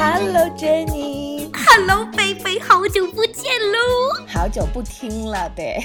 [0.00, 3.97] Hello Jenny，Hello 贝贝，好久不见喽！
[4.38, 5.76] 好久不听了，对，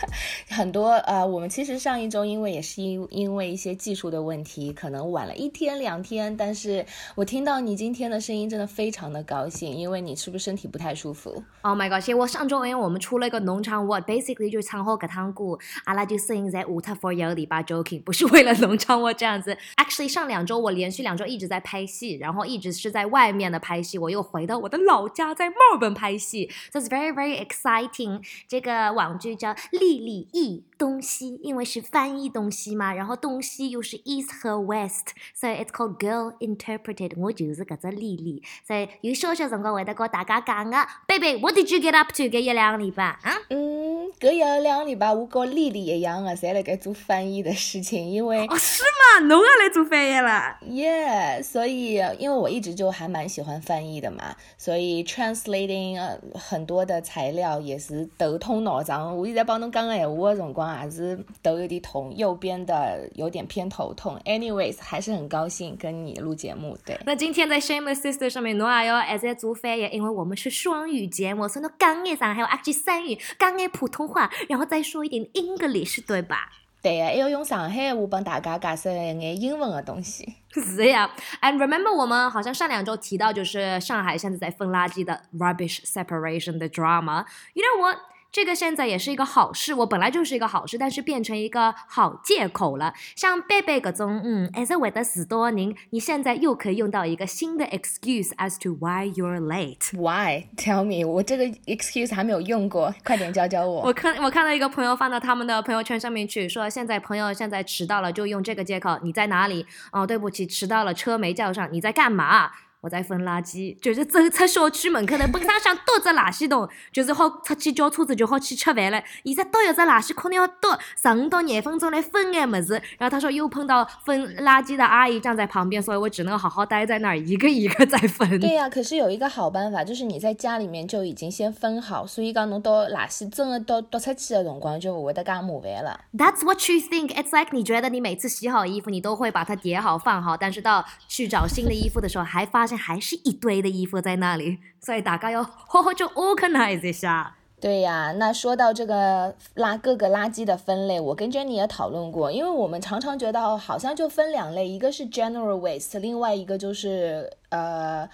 [0.54, 6.36] 很多呃，我们其实上一周因为也是因因为一些技术的问题，可能晚了一天两天。
[6.36, 6.84] 但是
[7.14, 9.74] 我听到你今天的声音，真的非常的高兴。
[9.74, 19.56] 因为你是不是身体不太舒服？Oh my god，其实我上周因为我们出了一个农场，w h a t basically 就是仓后给汤谷阿拉就 sing t for your 礼拜 joking，不是为了农场我这样子。
[19.78, 23.96] Actually 上两周我连续两周一直在拍戏，然后一直是在外面的拍戏。
[23.96, 28.01] 我又回到我的老家在墨尔本拍戏，这是 very very exciting。
[28.48, 30.64] 这个网剧叫《丽丽意》。
[30.82, 37.12] 东西，因为是翻译东西嘛，然后东西又是 East 和 West，所以 It's called Girl Interpreted。
[37.18, 43.20] 我就是搿只丽丽，所以有小学辰光会得跟大家讲个，b y w h a t did you get up to 个一两礼拜啊？
[43.50, 49.24] 嗯，搿一两礼拜我跟丽丽一样的，侪辣盖做翻译的事情，因为哦是吗？
[49.28, 55.98] 侬也来做翻译啦？Yeah，所以因为我一直就还蛮喜欢翻译的嘛，所以 Translating
[56.36, 59.16] 很多的材料也是头痛脑胀。
[59.16, 60.71] 我现在帮侬讲讲闲话的辰光。
[60.72, 64.18] 脑子都有点痛，右边的有点偏头痛。
[64.24, 66.78] Anyways，还是很高兴跟你录节目。
[66.86, 76.48] 对，那今天在 Shameless Sister 上面，努啊要还在做翻译，因为我们是双语节目，从那港语上还有阿句三语，讲语普通话，然后再说一点 English，对吧？
[76.80, 80.34] 对呀，还要用上海话帮大家解释一眼英文的东西。
[80.50, 81.08] 是呀
[81.42, 87.24] ，And remember，我们好像上两周提到，就是上海现在在分垃圾的 rubbish separation 的 drama。
[87.54, 87.98] You know what?
[88.32, 92.94] 这个现在也是一个好事，我本来就是一个好事，但是变成一个好借口了。
[93.14, 99.94] 像贝贝格中，嗯，as h 了斯多年，你现在又可以用到一个新的 excuse as to why you're late。
[99.94, 103.82] Why？Tell me，我这个 excuse 还没有用过，快点教教我。
[103.82, 108.98] 我看我看到一个朋友放到他们的朋友圈上面去，说现在朋友现在迟到了，就用这个借口。
[109.02, 109.66] 你在哪里？
[109.92, 111.68] 哦，对不起，迟到了，车没叫上。
[111.70, 112.52] 你在干嘛？
[112.82, 119.00] 我在分垃圾，就是走出小区门口的，本想倒只垃圾桶，就是好出去叫车子，就好去吃饭了。
[119.24, 122.74] 现在倒一只垃圾，可能要倒十五到廿分钟来分个么子。
[122.98, 128.28] 然后他说又碰到分垃圾的阿姨站在旁边，所以我只能好好待在那儿，一个一个在分。
[128.40, 136.00] 对呀，可是有一个好办法，就是你在家里面就已经先分好，所以讲侬倒垃圾真的倒倒出去的辰光，就不会得咁麻烦了。
[136.18, 137.14] That's what you think.
[137.14, 147.36] It's like 你觉得你每次洗好衣服，你都会把它叠好放好，但是到去找新的衣服的时候，还发还是一堆的衣服在那里， 所以大家要好好就 organize 一下。
[147.60, 158.08] 对呀，那说到这个垃各个垃圾的分类，我跟 Jenny 也讨论过，因为我们常常觉得好像就分两类，一个是 general waste，另外一个就是呃。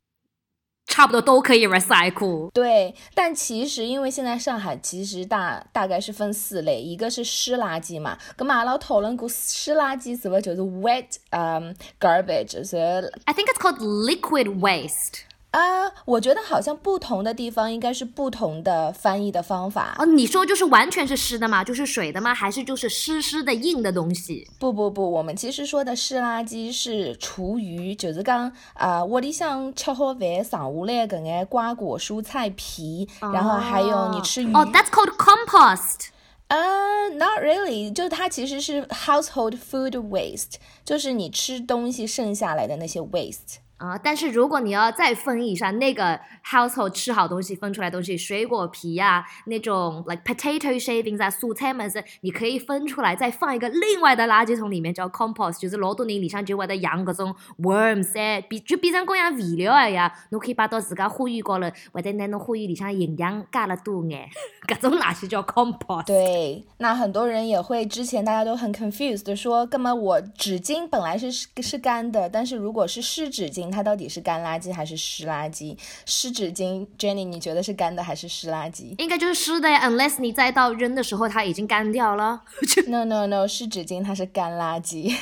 [0.88, 2.50] 差不多都可以 recycle。
[2.50, 12.76] 对，但其实因为现在上海其实大大概是分四类，一个是湿垃圾嘛，格嘛，然讨论过湿垃圾是不就是 wet 嗯 garbage，就是
[13.26, 15.27] I think it's called liquid waste。
[15.58, 20.06] 啊，我觉得好像不同的地方应该是不同的翻译的方法哦。
[20.06, 21.64] 你说就是完全是湿的吗？
[21.64, 22.32] 就是水的吗？
[22.32, 24.48] 还是就是湿湿的硬的东西？
[24.60, 34.52] 不不不，我们其实说的湿垃圾是厨余，就是刚啊，窝里向吃好饭，上午来个爱瓜果蔬菜皮，然后还有你吃鱼。
[34.54, 36.08] 哦，that's called compost。
[36.48, 40.54] 呃，not really，就它其实是 household food waste，
[40.84, 43.56] 就是你吃东西剩下来的那些 waste。
[43.78, 64.28] 啊，但是如果你要再分一下那个 household 吃好东西分出来东西，水果皮呀，那种 like potato shavings 啊，蔬菜们是，你可以分出来再放一个另外的垃圾桶里面叫 compost，就是老多人里向就会得养各种 worms 哎，比就比成供养肥料一样，侬可以把到自家花园高了，或者拿侬花园里向营养加了多眼，
[64.66, 66.06] 各 种垃圾叫 compost。
[66.06, 73.67] 对，那很多人也会之前大家都很 confused 说，干嘛我纸巾本来是是干的，但是如果是湿纸巾。
[73.70, 75.76] 它到底是干垃圾还是湿垃圾？
[76.06, 78.94] 湿纸巾，Jenny，你觉得是干的还是湿垃圾？
[78.98, 82.42] 应该就是湿的呀，unless 你再到扔的时候它已经干掉了。
[82.88, 85.14] No no no，湿纸巾它是干垃圾。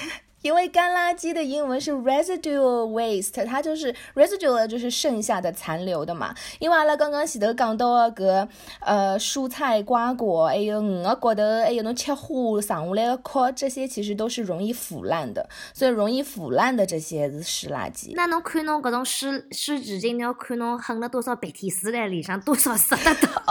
[0.46, 6.32] 因为干垃圾的英文是 residual waste，它就是 residual 就是剩下的、残留的嘛。
[6.60, 8.46] 因为阿拉刚刚洗头讲到啊、个
[8.78, 12.32] 呃蔬菜瓜果，还有鱼的骨头，还有侬切花
[12.62, 15.48] 剩下来的壳，这些其实都是容易腐烂的。
[15.74, 18.12] 所以容易腐烂的这些是湿垃圾。
[18.14, 23.42] 那侬看侬各种湿湿纸巾，你要看侬哼了多少涕体水，脸上多少湿湿的。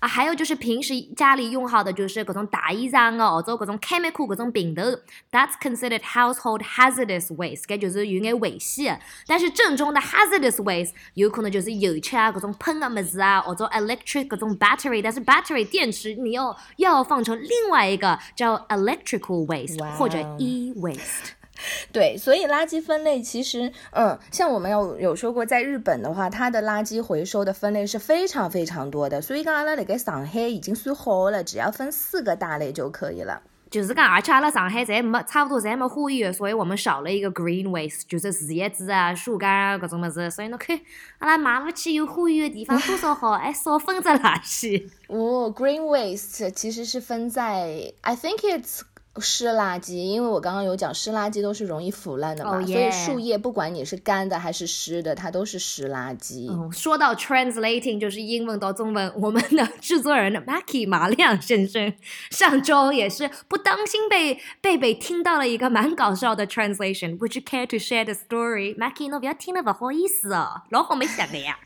[0.00, 4.96] 啊，还有就是平时家里用好的，就是各种大衣裳啊，或者各种 chemical 各种病毒 t
[5.38, 8.98] h a t s considered household hazardous waste，该就是有眼危险。
[9.26, 21.34] 但是正宗的 hazardous waste 有可能就是油漆啊，各种喷的么子啊，或者 electric 各种 battery，但是 battery 电池你要要放成另外一个叫 electrical waste 或者 e waste。
[21.92, 29.20] 对，所以垃圾分类其实，嗯，像我们有有说过，在日本的话，它的垃圾回收的分类是非常非常多的。
[29.20, 33.42] 所以，刚刚阿拉那个上海已经算好了，只要分四个大类就可以了。
[33.70, 40.28] 就是刚，而且阿拉上海咱没差不多咱没呼吁，所以我们少了一个 green waste，就是树叶子啊、树干啊各种么子。
[40.28, 40.78] 所以侬看，
[41.18, 44.88] 阿拉买不起有呼吁的地方多少好，还少分着垃圾。
[45.06, 48.82] 哦，green waste 其实是分在，I think it's。
[49.18, 56.46] 湿垃圾，因为我刚刚有讲，湿垃圾都是容易腐烂的嘛，所以树叶不管你是干的还是湿的，它都是湿垃圾。
[56.72, 61.92] 说到 translating，就是英文到中文，我们的 制作人 Macky 马亮先生
[62.30, 67.18] 上周也是不当心被贝贝听到了一个蛮搞笑的 translation。
[67.18, 69.08] Would you care to share the story, Macky？
[69.08, 71.58] 侬不要听了不好意思哦，老好没想的呀。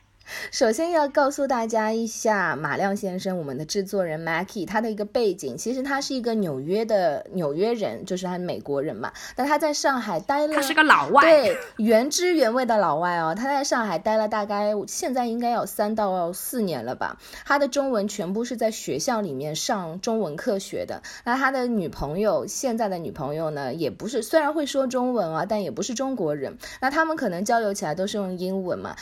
[0.50, 9.12] 首先要告诉大家一下，马亮先生，我们的制作人 Macky，他的一个背景，其实他是一个纽约的纽约人，就是他美国人嘛。
[9.36, 13.34] 但他在上海待了，他是个老外，对，原汁原味的老外哦。
[13.36, 17.18] 他在上海待了大概，现在应该有三到四年了吧。
[17.44, 21.02] 他的中文全部是在学校里面上中文课学的。
[21.24, 26.56] 那他的女朋友，现在的女朋友呢，也不是虽然会说中文啊，但也不是中国人。
[26.80, 28.96] 那他们可能交流起来都是用英文嘛，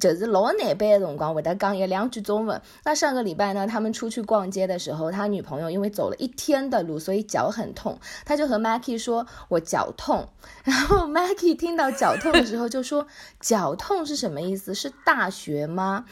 [0.00, 2.60] 就是老也背了辰文，会在刚也两句中文。
[2.84, 7.98] 那上个礼拜呢，他们出去逛街的时候，他女朋友因为走了一天的路，所以脚很痛。
[8.24, 10.28] 他就和 Mackey 说：“我脚痛。
[10.64, 13.06] ”然后 Mackey 听到脚痛的时候就说
[13.40, 14.74] ：“脚痛是什么意思？
[14.74, 16.04] 是大学吗？”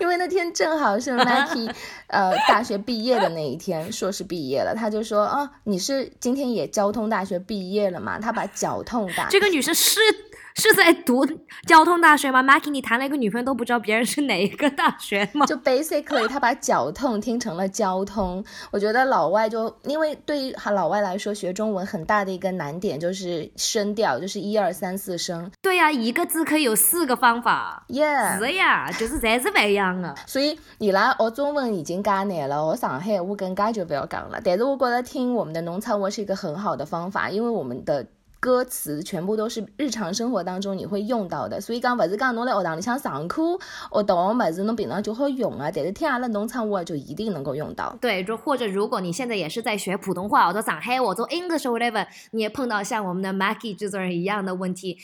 [0.00, 1.70] 因为那天正好是 Macky，
[2.08, 8.18] 呃，大学毕业的那一天，硕士毕业了，他就说，哦，你是今天也交通大学毕业了嘛？
[8.18, 9.28] 他把脚痛打。
[9.28, 10.00] 这个女生是
[10.56, 11.24] 是在读
[11.66, 15.44] 交通大学吗？Macky，你谈了一个女朋友都不知道别人是哪一个大学吗？
[15.44, 18.42] 就 basically，他把脚痛听成了交通。
[18.70, 25.50] 我觉得老外就因为对于老外来说，学中文很大的一个难点就是声调，就是一二三四声。
[25.60, 27.84] 对呀，一个字可以有四个方法。
[27.88, 28.38] Yeah。
[28.38, 29.89] 是呀，就是在这不一样。
[30.26, 34.40] 所以，伊拉学中文已经加难了，学上海我更加就不要讲了。
[34.42, 38.06] 但是我觉得听我们的农村话是一个很好的方法，因为我们的
[38.38, 41.60] 歌词全部都是日常生活当中你会用到的。
[41.60, 43.42] 所以讲不是讲侬在学堂里像上课、
[44.06, 45.70] 懂，我不事，侬平常就好用啊。
[45.74, 47.94] 但是听完了农村话就一定能够用到。
[48.00, 54.98] 对，就或者如果你现在也是在学普通话，者上海，或者 English whatever，你也碰到像我们的 m a r k e 制作人一样的问题。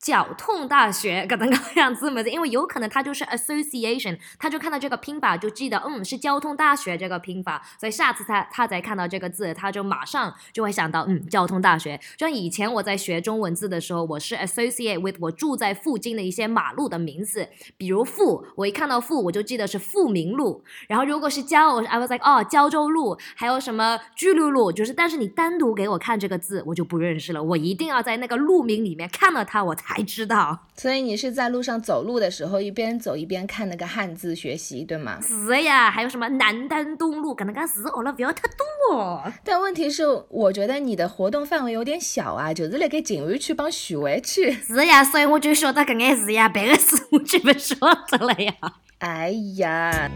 [0.00, 11.98] 脚痛大学 能种这样子么子，因为有可能他就是 association，他就看到这个拼法就记得，嗯，是交通大学这个拼法，所以下次他他再看到这个字，他就马上就会想到，嗯，交通大学。
[12.18, 17.48] 就像以前我在学中文字的时候，我是 associate with 我住在附近的一些马路的名字，
[17.78, 29.89] 比如富，我一看到富我就记得是富民路，然后如果是胶，我是 I was like 哦胶州路，还有什么巨鹿路，就是，但是你单独给我看这个字，我就不认识了，我一定要在那个路名里面看到它我才。
[29.92, 35.18] 才知道，所以你是在路上走路的时候，一边走一边看那个汉字学习，对吗？
[35.20, 38.42] 是呀，还有什么南丹东路，可能刚是好了，不要太
[38.88, 39.24] 多。
[39.42, 44.52] 但问题是，我觉得你的活动范围有点小啊，就是来给静安区帮徐威去。
[44.52, 47.74] 是呀，所以我就晓得搿眼事呀，别的事我就不晓
[48.12, 48.54] 得了呀。
[48.98, 50.08] 哎呀，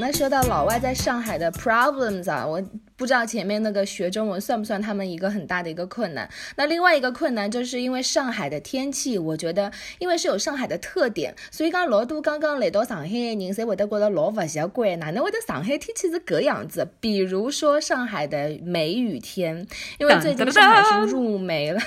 [0.00, 2.60] 那说到老外在上海的 problems 啊，我。
[2.96, 6.30] 不知道前面那个学中文算不算他们一个很大的一个困难？
[6.56, 16.86] 那另外一个困难就是因为上海的天气，我觉得因为是有上海的特点，所以讲老多刚刚来到上海的人才会得觉得老不习惯，哪能会得上海天气是搿样子？
[17.00, 19.66] 比如说上海的梅雨天，
[19.98, 21.80] 因为最近 上海是入梅了，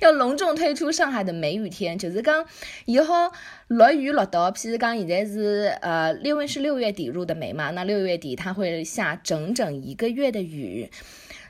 [0.00, 2.44] 要隆重推出上海的梅雨天，就是讲
[2.86, 3.30] 以后
[3.68, 10.39] 落雨落到，譬如讲现在是呃六月是六月底入的梅嘛，那六月底它会下整整一个月的。
[10.42, 10.90] 雨，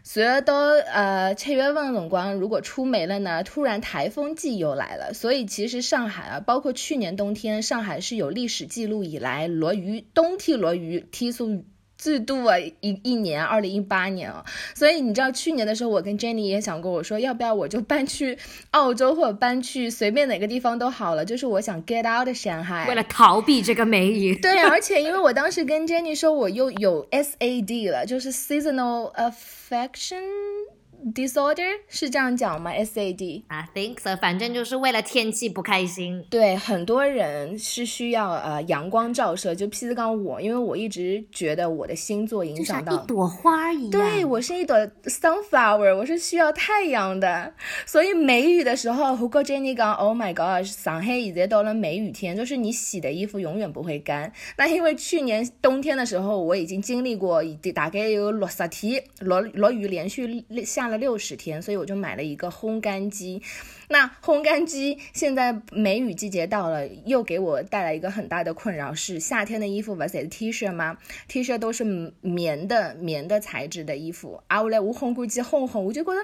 [0.03, 3.43] 所以都呃七月问冷光，如果出没了呢？
[3.45, 11.65] 突然台风季又来了，所以其实上海啊，包括去年冬天，上海是有历史记录以来罗雨，冬季罗雨提速。
[12.01, 14.43] 最啊一一年，二零一八年啊，
[14.75, 18.39] 所以你知道去年的时候，我跟 Jenny 也想过，我说要不要我就搬去
[18.71, 24.35] 澳洲或者搬去随便哪个地方都好了，就是我想 get out 的伤害，为了逃避这个美女。
[24.41, 30.71] 对，而且因为我当时跟 Jenny 说，我又有 SAD 了，就是 seasonal affection。
[31.05, 34.15] Disorder 是这样讲吗？S A D i t h i n k so。
[34.21, 36.25] 反正就是为了天气不开心。
[36.31, 39.55] 对，很多人是需要呃阳光照射。
[39.55, 43.91] 就 P 子刚我，因为我一直觉得我的星座影响到一朵花一样。
[43.91, 47.53] 对我是一朵 sunflower，我是需要太阳的。
[47.87, 54.31] 所以梅雨的时候，胡歌 Jenny 讲，Oh my god，上海已在到了梅雨天，就是你洗的衣服永远不会干。
[54.59, 60.90] 那因为去年冬天的时候，我已经经历过，已经大概有六十天落落雨连续下。
[60.91, 63.41] 了六十天，所以我就买了一个烘干机。
[63.89, 71.85] 那烘干机现在梅雨季节到了，又给我带来一个很大的困扰，是夏天的衣服不才 T 恤吗？T 恤都是
[72.21, 74.63] 棉的、棉的材质的衣服啊！
[74.63, 76.21] 我来无烘干机烘烘，我就觉得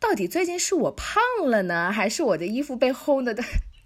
[0.00, 3.34] 到底最近是我胖了呢，还是我的衣服被烘的？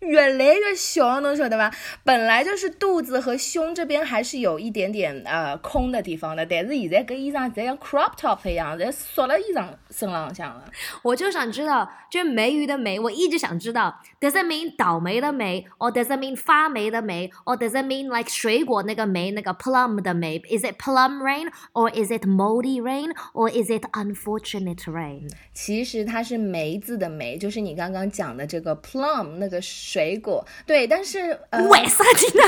[0.01, 1.71] 越来越小能侬晓得吧？
[2.05, 10.65] 本来就是肚子和胸这边还是有一点点呃空的地方的，但是现在个衣裳侪像 crop top 一样在缩了衣裳身浪向了。
[11.03, 20.77] 我就想知道，这梅雨的梅，我一直想知道，does it mean 倒霉的霉，or does it mean 发霉的霉，or does it mean like 水果那个霉那个 plum 的霉？Is it
[20.81, 25.29] plum rain or is it moldy rain or is it unfortunate rain？
[25.53, 29.61] 其实它是梅子的梅，就是你刚刚讲的这个 plum 那个。
[29.89, 32.43] 水果对，但是呃，为啥呢？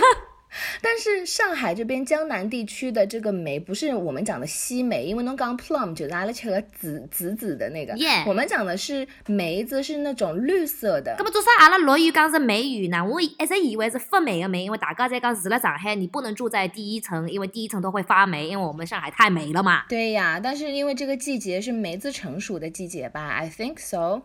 [0.83, 7.95] 但是上海这边江南地区的这个梅不是我们讲的西梅，因为侬讲 plum 就是阿拉吃了紫紫紫的那个。
[7.95, 11.15] 耶，我们讲的是梅子是那种绿色的。
[11.19, 11.49] 那么做啥？
[11.61, 13.03] 阿拉落雨讲是梅雨呢？
[13.03, 19.85] 我一直以为是发霉的霉，因为大家在讲住了上海，你不能住在第一层，因为第一层都会发霉，因为我们上海太霉了嘛。
[19.89, 24.23] 对呀，但是因为这个季节是梅子成熟的季节吧？I think so。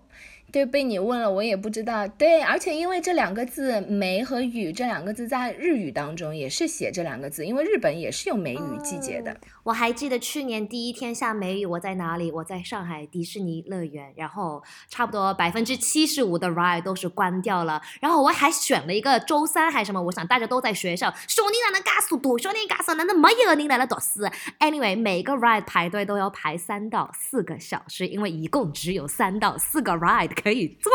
[0.55, 2.07] 对，被你问了，我也不知道。
[2.07, 9.35] 对，而且因为这两个字“梅”和“雨”这两个字，在日语当中也是写这两个字，因为日本也是有梅雨季节的。
[9.63, 12.31] 我还记得去年第一天下梅雨，我在哪里？
[12.31, 14.13] 我在上海迪士尼乐园。
[14.15, 17.81] 然后差不多百分之七十五的 ride 都是关掉了。
[17.99, 22.37] 然后我还选了一个周三还是什么，我想大家都在学校，兄弟哪能嘎速度？
[22.37, 24.21] 兄弟嘎速哪能没有你来了多事。
[24.61, 30.31] Anyway，每个 ride 排队都要排三到四个小时，因为一共只有三到四个 ride。
[30.45, 30.91] 可以做，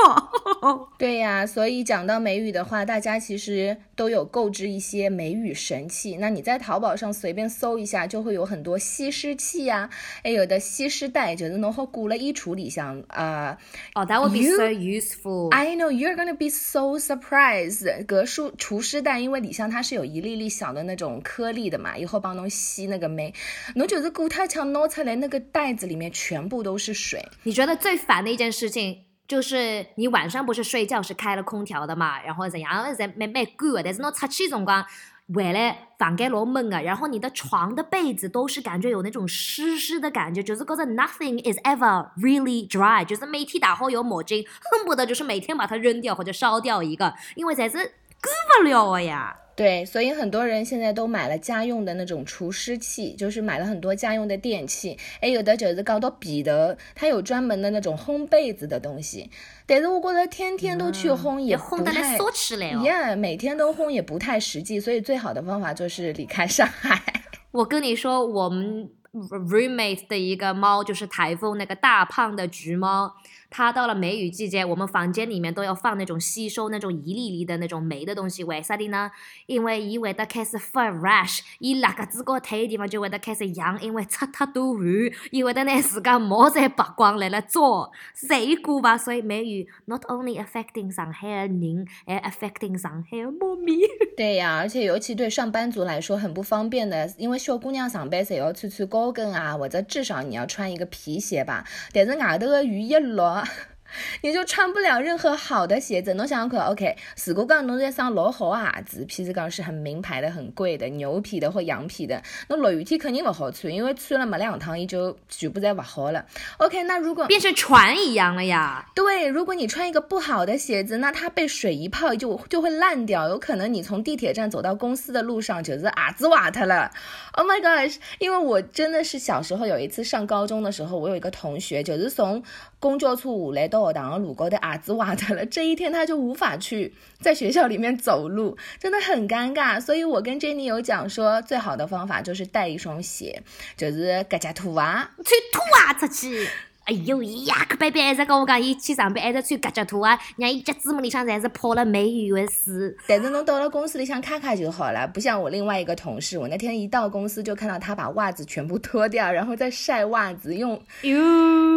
[0.97, 1.45] 对呀。
[1.45, 6.19] 所以讲到美语的话，大家其实都有购置一些美语神器。
[6.19, 9.91] 那你在淘宝上随便搜一下，就会有很多吸湿器啊，
[10.23, 13.59] 还有的吸湿袋，觉得能和挂了衣橱里，像啊。
[13.97, 15.49] 哦，that would be so useful。
[15.51, 18.07] I know you're gonna be so surprised。
[18.07, 23.35] 隔除除湿袋，因为里向它是有一粒粒小的那种颗粒的嘛，以后帮侬吸那个霉。
[23.75, 27.27] 侬就是鼓太强，拿出来那个袋子里面全部都是水。
[27.43, 29.07] 你觉得最烦的一件事情？
[29.31, 33.81] 就是你晚上不是睡觉是开了空调的嘛，然后怎样，再没没够啊！
[33.85, 34.85] 但是侬出去辰光，
[35.33, 49.37] 回来房间老闷啊，然后你的床的被子都是感觉有那种湿湿的感觉，就是觉着 nothing is ever really dry，就是每天打好有毛巾，恨不得就是每天把它扔掉或者烧掉一个，因为才是够不了呀。
[49.61, 54.97] 对，所以很多人现在都买了家用的那种除湿器，就是买了很多家用的电器。
[55.21, 59.31] 哎，有的就子糕都彼得，它有专门的那种烘被子的东西。
[59.67, 62.69] 但是，我觉得天天都去烘，也烘得那锁起来。
[62.69, 66.99] Yeah，每天都烘也不太实际，所以最好的方法就是离开上海。
[67.53, 73.13] 我跟你说，我们 roommate 的一个猫就是台风那个大胖的橘猫。
[73.51, 78.45] 它到了梅雨季节，我们房间里面都要放那种吸收那种一粒粒的那种霉的东西。
[78.45, 79.11] 为啥的呢？
[79.47, 84.85] 因为伊会得开始发 rash，伊哪个子高头地方就会得开始痒，因为出太多汗，
[85.33, 87.91] 伊会得拿自家毛侪拔光来辣抓。
[88.15, 91.61] 所以，吧，所以梅雨 not only affecting 上海人，
[92.07, 93.73] 还 affecting 上海猫咪。
[94.17, 101.65] 对呀，而且尤其对上班族来说很不方便的，因为小姑娘上班侪要穿穿高跟啊，或者至少你要穿一个皮鞋吧。
[101.93, 103.40] 但是外头的雨一落，
[104.23, 106.15] 你就穿不了任何好的鞋子。
[106.15, 116.25] 侬想想看，OK，如果讲侬在双老厚鞋子，譬如讲是很名牌的、很贵的、牛皮的或羊皮的，那落雨天肯定不好穿，因为穿了没两趟，伊就全部在不好了。
[116.59, 118.87] OK，那如果变成船一样了呀？
[118.95, 126.91] 对，如果你穿一个不好的鞋子，那它被水一泡就就会烂掉，有可能你从地铁站走到公司的路上就是阿子瓦特了。
[127.33, 127.91] Oh my god！
[128.21, 132.43] 因为我真的是小时候有一次上高中的时候，我有一个同学就是从。
[132.81, 139.79] 公交车，我来到学堂的路高头鞋子坏脱了，这一天他就无法去在学校里面走路，真的很尴尬。
[139.79, 143.43] 所以我跟 Jenny 有讲说，最好的方法就是带一双鞋，
[143.77, 146.51] 就是各家拖鞋穿拖鞋出去。
[146.87, 148.03] 哎呦，呀，可别别！
[148.03, 152.73] 还在跟我讲，伊去上班还在穿夹脚拖啊，让伊脚趾拇里向侪是泡了梅雨的水。
[153.07, 160.73] 但是侬到了公司里向看看就好了，不像我另外一个同事，我那天一到公司就看到他把袜子全部脱掉，然后再晒袜子用。
[161.03, 161.15] 哟，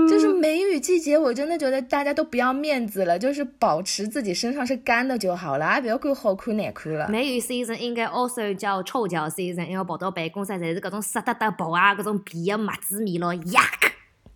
[0.08, 7.08] 就是梅雨季节，我真的觉得大家都不要面子了，就是保持自己身上是干的就好了，不要管好看难看了。
[7.10, 13.62] 梅雨 season 应该 also 叫臭脚 season，因为跑到办公室侪是各种湿哒哒薄啊，各种皮的袜子棉咯呀。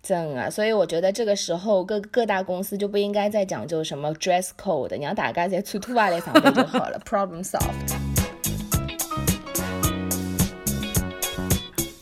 [0.08, 7.92] 真啊，所以我觉得这个时候各各大公司就不应该再讲究什么 dress code，你要大家在穿吐话来上班就好了，problem solved。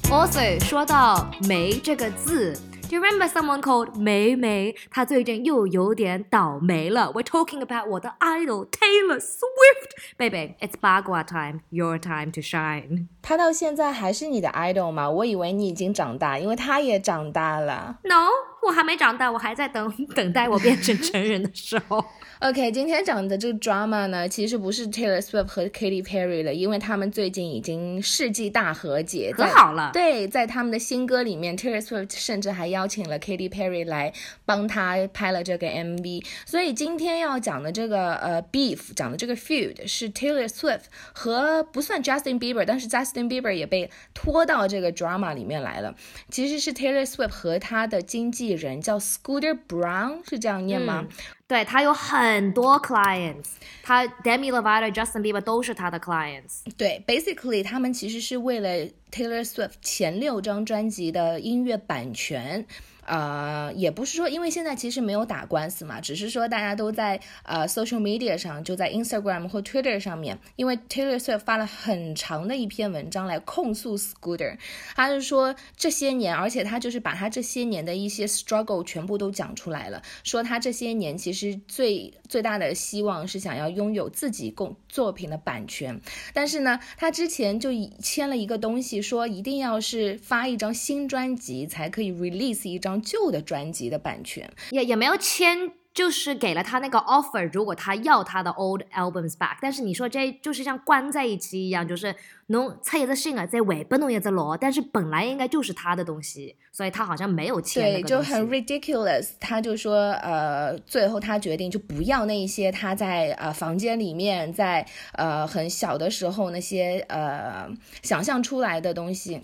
[0.05, 2.57] Also，说到“没”这个字。
[2.90, 4.76] Do you remember someone called 梅梅？
[4.90, 7.12] 她最近又有点倒霉了。
[7.14, 9.92] We're talking about 我的 idol Taylor Swift.
[10.18, 11.62] Baby, it's 八卦 time.
[11.70, 13.08] Your time to shine.
[13.22, 15.10] 他到现在还是你的 idol 吗？
[15.10, 18.00] 我以为你已经长大，因为他也长大了。
[18.04, 18.28] No，
[18.64, 22.04] 我还没长大，我还在等等待我变成成人的时候。
[22.41, 29.89] OK，今天讲的这个 drama 呢，其实不是 Taylor Swift 和 Katy Perry 了，因为他们最近已经世纪大和解，和好了。
[29.95, 34.13] 对，在他们的新歌里面，Taylor Swift 甚至还邀请了 Katy Perry 来
[34.45, 36.27] 帮他拍了这个 MV。
[36.45, 40.83] 所以今天要讲的这个呃 beef 讲的这个 feud 是 Taylor Swift
[41.15, 45.95] 和不算 Justin Bieber，但是 Justin Bieber 也被拖到这个 drama 里面来了。
[46.29, 51.09] 其实是 Taylor Swift 和他的经纪人叫 Scooter Brown，是这样念吗？
[51.49, 53.47] 对他有很多 clients，
[53.83, 56.63] 他 Demi Lovato、Justin Bieber 都是他的 clients。
[56.77, 58.69] 对，basically，他们其实是为了
[59.13, 62.67] Taylor Swift 前六张专辑的音乐版权。
[63.07, 74.59] 呃，也不是说，因为现在其实没有打官司嘛，只是说大家都在呃 social media 上，就在 Instagram 或 Twitter 上面，因为 Taylor Swift 发了很长的一篇文章来控诉 Scooter，
[74.97, 86.01] 他是说这些年，而且他就是把他这些年的一些 struggle 全部都讲出来了，说他这些年其实最最大的希望是想要拥有自己共作品的版权，
[86.35, 87.71] 但是呢，他之前就
[88.03, 92.96] 签了一个东西，说一定要是发一张新专辑才可以 release 一张。
[93.01, 99.57] 旧的专辑的版权也也没有签，就是给了他那个 offer，如果他要他的 old albums back。
[99.61, 102.15] 但是你说这就是像关在一起一样，就是
[102.49, 109.31] 侬猜一只信啊，再尾不弄一只罗，但是本来应该就是他的东西，所以他好像没有签对，就很 ridiculous。
[109.39, 117.67] 他就说，呃，最后他决定就不要那一些他在呃房间里面在呃很小的时候那些呃
[118.03, 119.43] 想象出来的东西。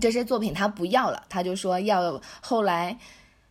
[0.00, 2.98] 这些作品他不要了，他就说要后来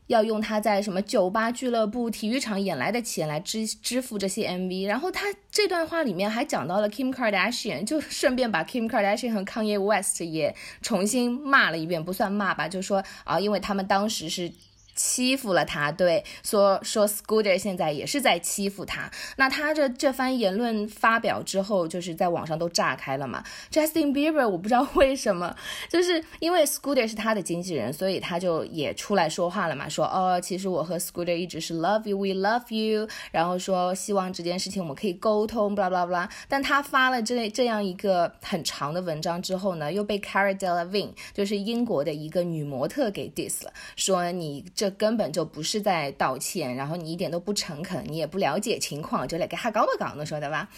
[0.07, 4.87] 要用他在什么酒吧、俱乐部、体育场演来的钱来支支付这些 MV。
[4.87, 14.51] 然后他这段话里面还讲到了 Kim Kardashian，就顺便把 Kim Kardashian 和 Kanye West 也重新骂了一遍，不算骂吧，就说啊，因为他们当时是。
[14.95, 19.11] 欺负了他，对，说说 Scooter 现在也是在欺负他。
[19.35, 23.43] 那他这这番言论发表之后，就是在网上都炸开了嘛。
[23.71, 25.53] Justin Bieber 我不知道为什么，
[25.89, 36.29] 就是因为 Scooter 是他的经纪人，所以他就也出来说话了嘛，说哦，其实我和 Scooter 一直是 love you，we love you，然后说希望这件事情我们可以沟通，blah blah blah。
[36.47, 44.84] 但他发了这这样一个很长的文章之后呢，又被 Cara Delevingne，就是英国的一个女模特给 diss 了，说你这。
[44.85, 50.69] 这根本就不是在道歉，然后你一点都不诚恳，你也不了解情况，就来给哈高搞，你说的吧。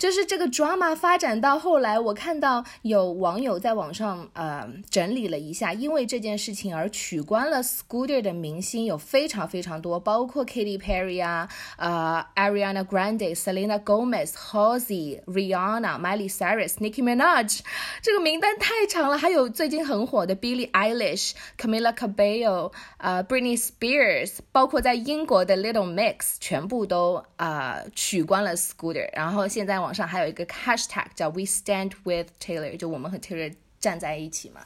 [0.00, 17.60] 就是这个 drama 发展到后来，我看到有网友在网上呃整理了一下，因为这件事情而取关了 Scooter 的明星有非常非常多，包括 Katy Perry 啊，呃 Ariana Grande、Selena Gomez、Halsey、Rihanna、Miley Cyrus、Nicki Minaj，
[18.00, 29.89] 这个名单太长了，还有最近很火的 Billie Eilish、Camila Cabello、呃 Britney Spears，包括在英国的 Little Mix 全部都啊取关了 Scooter，然后现在网。
[29.90, 34.60] 网上还有一个 hashtag 叫 We Stand with Taylor，就我们和 Taylor 站在一起嘛。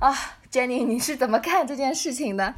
[0.00, 0.12] 啊
[0.50, 2.52] ，Jenny，你是怎么看这件事情的？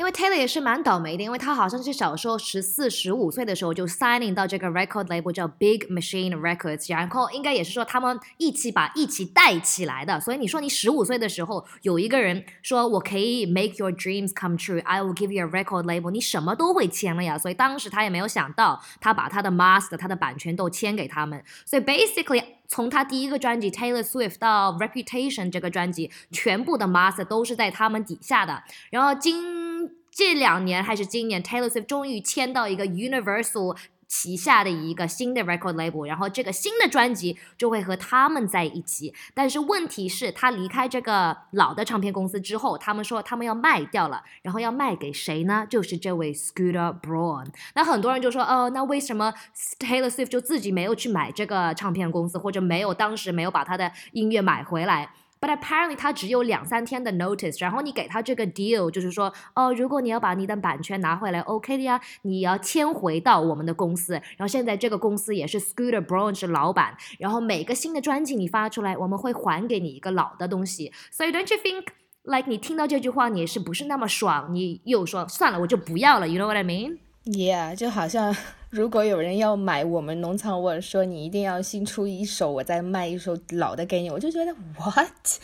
[0.00, 10.18] 因为 Taylor 也是蛮倒霉的，因为他好像是小时候十四、十五岁的时候就 signing 到这个 record label 叫 Big Machine Records，然后应该也是说他们一起把一起带起来的。
[10.18, 17.36] 所以你说你十五岁的时候有一个人说，我可以 make your dreams come true，I will give you a record label，你什么都会签了呀。
[17.36, 21.44] 所以当时他也没有想到，他把他的 master、他的版权都签给他们。
[21.66, 28.62] 所以 basically 从他第一个专辑 Taylor Swift 到 Reputation 这个专辑，全部的 master 都是在他们底下的。
[28.90, 29.69] 然后今
[30.10, 33.76] 这两年还是今年，Taylor Swift 终于签到一个 Universal
[34.08, 39.14] 旗下的一个新的 record label，然后这个新的专辑就会和他们在一起。
[39.34, 45.64] 但是问题是，他离开这个老的唱片公司之后，他们说他们要卖掉了，然后要卖给谁呢？
[45.70, 47.46] 就是这位 Scooter Braun。
[47.76, 49.32] 那很多人就说，哦，那为什么
[49.78, 55.10] Taylor Swift 就自己没有去买这个唱片公司，或者没有当时没有把他的音乐买回来？
[55.42, 64.12] But apparently，他只有两三天的 notice，然后你给他这个 deal，就是说，哦，如果你要把你的版权拿回来，OK 的呀，你要迁回到我们的公司。
[64.12, 70.92] 然后现在这个公司也是 Scooter Brown 是老板，然后每个新的专辑你发出来，我们会还给你一个老的东西。
[71.10, 71.86] 所以，don't you think
[72.24, 74.52] like 你听到这句话，你是不是那么爽？
[74.54, 76.98] 你又说算了，我就不要了，you know what I mean？
[77.34, 78.34] 耶，就好像
[78.70, 85.40] 如果有人要买我们农场，我说你一定要新出一首，我再卖一首老的给你，我就觉得 What？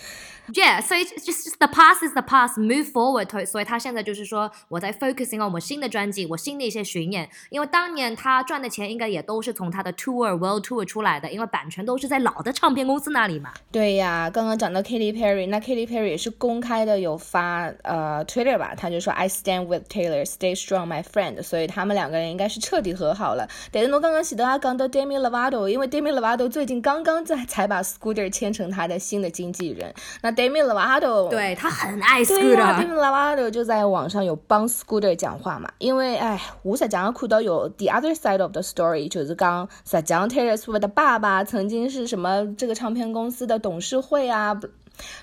[0.55, 2.57] Yeah，so just just the past is the past.
[2.59, 3.47] Move forward.
[3.47, 7.29] 所以他现在就是说，我在 focusing on 我新的专辑，我新的一些巡演。
[7.51, 13.53] 因为当年他赚的钱应该也都是从他的 tour world tour 出来的，因为版权都是在老的唱片公司那里嘛。
[13.73, 21.43] 对呀，刚刚讲到 Katy Perry，那 Katy Perry 也是公开的有发呃 Twitter 吧，他就说 I stand with Taylor, stay strong, my friend。
[21.43, 23.49] 所以他们两个人应该是彻底和好了。
[23.73, 29.93] 对，然后刚刚提阿讲到 Demi Lovato，因为 Demi Lovato 最近刚刚在才把 Scooter 签成他的新的经纪人。
[30.23, 37.87] 那 Damian l a t o 对他很爱 Scooter，Damian l a t o 就在网上有帮 Scooter 讲话嘛，因为哎，吴世江看到有 The
[37.87, 44.61] Other Side of the Story，就是讲世江 Taylor Swift 的爸爸曾经是什么这个唱片公司的董事会啊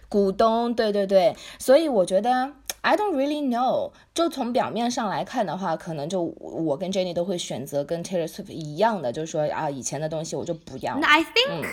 [0.09, 10.95] 股东，对对对，所以我觉得 I don't really know，就从表面上来看的话，可能就我跟 Jenny 都会选择跟 Taylor Swift 一样的，就是说啊，以前的东西我就不要。
[11.01, 11.67] I think。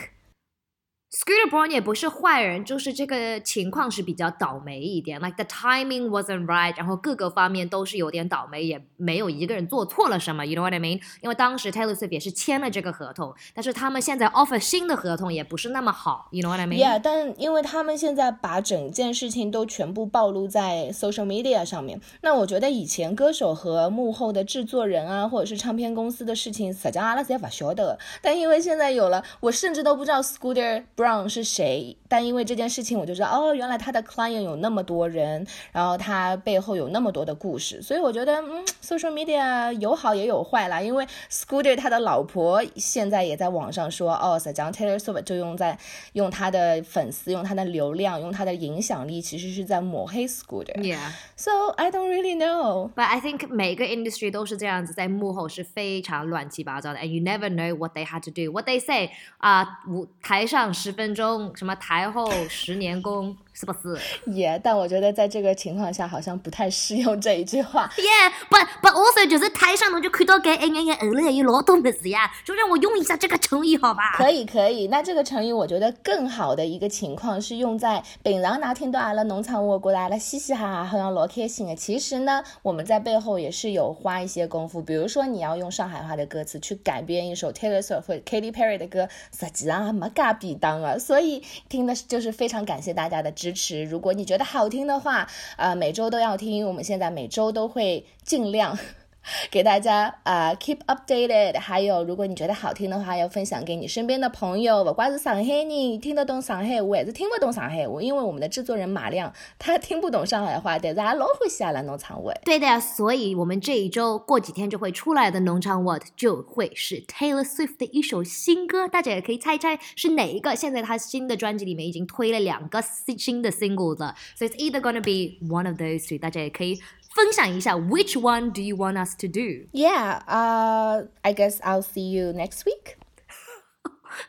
[1.13, 10.45] Scooter Braun 也不是坏人，就是这个情况是比较倒霉一点，like the timing wasn't right，然后各个方面都是有点倒霉，也没有一个人做错了什么。
[10.45, 11.01] You know what I mean？
[11.19, 16.29] 因为当时 Taylor Swift 也是签了这个合同，但是他们现在 offer 新的合同也不是那么好。
[16.31, 27.99] You know what I mean？Yeah，但因为他们现在把整件事情都全部暴露在 social media 上面，那我觉得以前歌手和幕后的制作人啊，或者是唱片公司的事情，实际上阿拉侪不晓得。
[28.21, 30.81] 但因为现在有了，我甚至都不知道 Scooter。
[31.01, 31.97] Brown 是谁？
[32.07, 37.81] 但因为这件事情，我就知道哦，原来他的 client 有那么多人，然后他背后有那么多的故事。
[37.81, 40.79] 所以我觉得，嗯，social media 有好也有坏啦。
[40.79, 45.75] 因为 Scooter 他的老婆现在也在网上说哦 s a j a n t y l 就用在
[46.13, 50.75] 用他的粉丝、用他的流量、用他的影响力，其实是在抹黑 Scooter。
[50.75, 50.99] Yeah.
[51.35, 52.91] So I don't really know.
[52.93, 58.67] But I think 每个 industry 都是这样子，在幕后是非常乱七八糟的，and you never know what they had to do, what
[58.67, 59.09] they say
[59.39, 60.90] 啊，舞台上是。
[60.91, 63.33] 十分钟，什么台后十年功。
[63.61, 63.95] 是不是？
[64.31, 67.87] 也，但我觉得在这个情况下好像不太适用这一句话。
[67.95, 74.13] Yeah，but but also 就是台上侬就看到给一眼眼欢乐一劳动子呀，就让我用一下这个成语好吧？
[74.15, 81.65] 可以可以，那这个成语我觉得更好的一个情况是用在本狼那天到阿拉农场沃过来了，嘻嘻哈哈，好像老开心。
[81.67, 81.75] 的。
[81.75, 89.07] 其实呢，我们在背后也是有花一些功夫，比如说你要用上海话的歌词去改编一首 Taylor Swift 或 Katy Perry 的歌，
[89.39, 90.97] 实际上还没噶比当啊。
[90.97, 93.50] 所以听的就是非常感谢大家的支持。
[93.53, 96.65] 持，如果你觉得好听的话，呃，每周都要听。
[96.67, 98.77] 我们现在每周都会尽量。
[99.51, 101.59] 给大家啊，keep updated。
[101.59, 104.83] 还有，如果你觉得好听的话，要分享给你身边的朋友。
[104.83, 105.67] 不管是上海人
[105.99, 112.31] 听得懂上海话，还是听不懂上海话，因为我们的制作人马亮他听不懂上海话，但是还老欢喜阿来农场物。
[112.43, 120.55] 对的，所以我们这一周过几天就会出来的农场 what 就会是 Taylor Swift 的一首新歌，大家也可以猜猜是哪一个。
[120.55, 126.79] 现在他新的专辑里面已经推了两个新的 s i n 新歌了 s 以 it's either gonna be one of those t 以大家也可以。
[127.14, 129.68] 分享一下，Which one do you want us to do?
[129.72, 132.96] Yeah, uh, I guess I'll see you next week.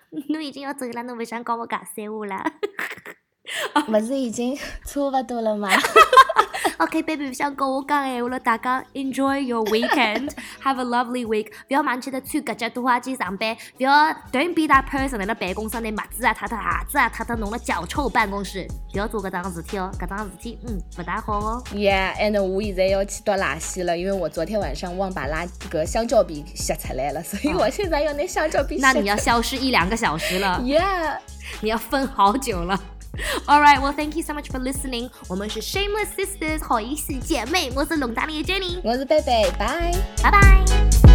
[0.09, 2.43] 你已经要走了，侬不想跟我讲三话了？
[3.85, 5.69] 不是已经差不多了吗
[6.82, 11.52] OK baby，唔想跟我讲诶，我了大家 enjoy your weekend，have a lovely week。
[11.68, 13.92] 不要忙记得去格家拖鞋去上班，不要
[14.32, 18.66] don't be that person 在那办公室拿袜子啊、擦擦鞋子啊、擦擦弄了脚臭办公室。
[18.90, 21.62] 不要做这桩事体哦，这桩事体嗯不大好哦。
[21.72, 23.96] Yeah，and 我现在要去倒垃圾了？
[23.96, 28.78] 因为我昨天晚上忘把那个香蕉皮削出来了，所以我现在要拿香蕉皮。
[28.80, 30.60] 那你要消失一两个小时了。
[30.60, 31.16] Yeah，
[31.60, 32.91] 你要分好久了。
[33.47, 35.09] All right, well, thank you so much for listening.
[35.27, 41.10] 我们是 Shameless Sisters，好意思姐妹，我是龙大里的 Jenny，我是贝贝，拜拜拜。